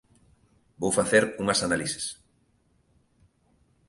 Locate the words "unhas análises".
1.41-2.05